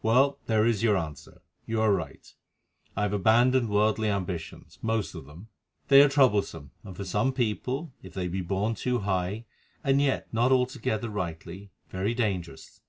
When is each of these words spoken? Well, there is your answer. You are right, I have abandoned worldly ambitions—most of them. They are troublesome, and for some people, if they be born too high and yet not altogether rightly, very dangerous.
Well, 0.00 0.38
there 0.46 0.64
is 0.64 0.82
your 0.82 0.96
answer. 0.96 1.42
You 1.66 1.82
are 1.82 1.92
right, 1.92 2.34
I 2.96 3.02
have 3.02 3.12
abandoned 3.12 3.68
worldly 3.68 4.08
ambitions—most 4.08 5.14
of 5.14 5.26
them. 5.26 5.48
They 5.88 6.00
are 6.00 6.08
troublesome, 6.08 6.70
and 6.82 6.96
for 6.96 7.04
some 7.04 7.30
people, 7.34 7.92
if 8.02 8.14
they 8.14 8.26
be 8.26 8.40
born 8.40 8.74
too 8.74 9.00
high 9.00 9.44
and 9.84 10.00
yet 10.00 10.32
not 10.32 10.50
altogether 10.50 11.10
rightly, 11.10 11.72
very 11.90 12.14
dangerous. 12.14 12.80